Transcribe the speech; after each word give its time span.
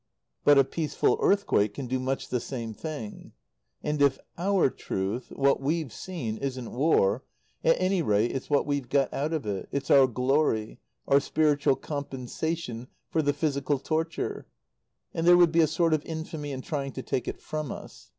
But 0.43 0.57
a 0.57 0.63
peaceful 0.63 1.19
earthquake 1.21 1.75
can 1.75 1.85
do 1.85 1.99
much 1.99 2.29
the 2.29 2.39
same 2.39 2.73
thing. 2.73 3.33
And 3.83 4.01
if 4.01 4.17
our 4.35 4.67
truth 4.71 5.31
what 5.35 5.61
we've 5.61 5.93
seen 5.93 6.37
isn't 6.39 6.71
War, 6.71 7.23
at 7.63 7.79
any 7.79 8.01
rate 8.01 8.31
it's 8.31 8.49
what 8.49 8.65
we've 8.65 8.89
got 8.89 9.13
out 9.13 9.31
of 9.31 9.45
it, 9.45 9.69
it's 9.71 9.91
our 9.91 10.07
"glory," 10.07 10.79
our 11.07 11.19
spiritual 11.19 11.75
compensation 11.75 12.87
for 13.11 13.21
the 13.21 13.31
physical 13.31 13.77
torture, 13.77 14.47
and 15.13 15.27
there 15.27 15.37
would 15.37 15.51
be 15.51 15.61
a 15.61 15.67
sort 15.67 15.93
of 15.93 16.03
infamy 16.03 16.51
in 16.51 16.63
trying 16.63 16.93
to 16.93 17.03
take 17.03 17.27
it 17.27 17.39
from 17.39 17.71
us. 17.71 18.09